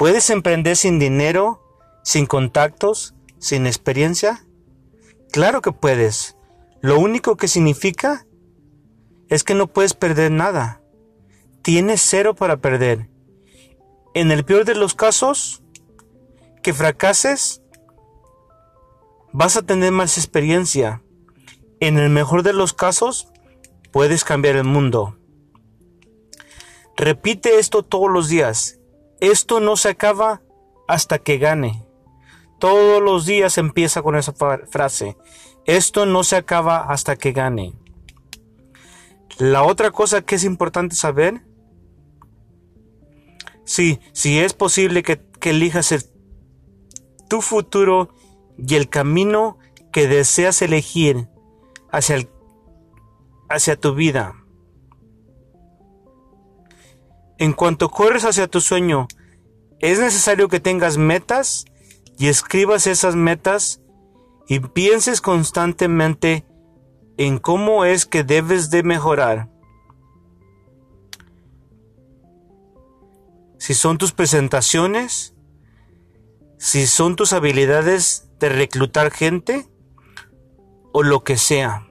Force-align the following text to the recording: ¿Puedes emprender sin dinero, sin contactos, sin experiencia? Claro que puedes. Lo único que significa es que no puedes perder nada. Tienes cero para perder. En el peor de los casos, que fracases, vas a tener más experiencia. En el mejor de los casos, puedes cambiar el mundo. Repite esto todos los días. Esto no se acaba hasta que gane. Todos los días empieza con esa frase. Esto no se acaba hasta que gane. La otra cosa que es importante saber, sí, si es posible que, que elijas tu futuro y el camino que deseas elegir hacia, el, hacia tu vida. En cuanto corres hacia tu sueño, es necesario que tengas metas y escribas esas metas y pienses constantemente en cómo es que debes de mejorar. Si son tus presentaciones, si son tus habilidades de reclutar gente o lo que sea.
¿Puedes 0.00 0.30
emprender 0.30 0.78
sin 0.78 0.98
dinero, 0.98 1.62
sin 2.02 2.24
contactos, 2.24 3.14
sin 3.38 3.66
experiencia? 3.66 4.46
Claro 5.30 5.60
que 5.60 5.72
puedes. 5.72 6.38
Lo 6.80 6.98
único 6.98 7.36
que 7.36 7.48
significa 7.48 8.26
es 9.28 9.44
que 9.44 9.54
no 9.54 9.66
puedes 9.66 9.92
perder 9.92 10.30
nada. 10.30 10.80
Tienes 11.60 12.00
cero 12.00 12.34
para 12.34 12.62
perder. 12.62 13.10
En 14.14 14.30
el 14.30 14.42
peor 14.42 14.64
de 14.64 14.74
los 14.74 14.94
casos, 14.94 15.62
que 16.62 16.72
fracases, 16.72 17.60
vas 19.34 19.58
a 19.58 19.62
tener 19.66 19.92
más 19.92 20.16
experiencia. 20.16 21.02
En 21.78 21.98
el 21.98 22.08
mejor 22.08 22.42
de 22.42 22.54
los 22.54 22.72
casos, 22.72 23.28
puedes 23.92 24.24
cambiar 24.24 24.56
el 24.56 24.64
mundo. 24.64 25.18
Repite 26.96 27.58
esto 27.58 27.82
todos 27.82 28.10
los 28.10 28.30
días. 28.30 28.79
Esto 29.20 29.60
no 29.60 29.76
se 29.76 29.90
acaba 29.90 30.42
hasta 30.88 31.18
que 31.18 31.38
gane. 31.38 31.84
Todos 32.58 33.02
los 33.02 33.26
días 33.26 33.58
empieza 33.58 34.02
con 34.02 34.16
esa 34.16 34.32
frase. 34.32 35.16
Esto 35.66 36.06
no 36.06 36.24
se 36.24 36.36
acaba 36.36 36.78
hasta 36.78 37.16
que 37.16 37.32
gane. 37.32 37.74
La 39.38 39.62
otra 39.62 39.90
cosa 39.90 40.22
que 40.22 40.34
es 40.34 40.44
importante 40.44 40.96
saber, 40.96 41.42
sí, 43.64 44.00
si 44.12 44.38
es 44.38 44.52
posible 44.52 45.02
que, 45.02 45.22
que 45.40 45.50
elijas 45.50 46.10
tu 47.28 47.40
futuro 47.40 48.10
y 48.58 48.74
el 48.74 48.88
camino 48.88 49.58
que 49.92 50.06
deseas 50.06 50.60
elegir 50.62 51.28
hacia, 51.90 52.16
el, 52.16 52.28
hacia 53.48 53.76
tu 53.76 53.94
vida. 53.94 54.34
En 57.38 57.54
cuanto 57.54 57.88
corres 57.88 58.24
hacia 58.24 58.48
tu 58.48 58.60
sueño, 58.60 59.08
es 59.80 59.98
necesario 59.98 60.48
que 60.48 60.60
tengas 60.60 60.96
metas 60.98 61.64
y 62.18 62.28
escribas 62.28 62.86
esas 62.86 63.16
metas 63.16 63.80
y 64.46 64.60
pienses 64.60 65.20
constantemente 65.20 66.46
en 67.16 67.38
cómo 67.38 67.84
es 67.84 68.06
que 68.06 68.24
debes 68.24 68.70
de 68.70 68.82
mejorar. 68.82 69.48
Si 73.58 73.74
son 73.74 73.98
tus 73.98 74.12
presentaciones, 74.12 75.34
si 76.58 76.86
son 76.86 77.16
tus 77.16 77.32
habilidades 77.32 78.28
de 78.38 78.48
reclutar 78.48 79.10
gente 79.10 79.68
o 80.92 81.02
lo 81.02 81.24
que 81.24 81.36
sea. 81.36 81.89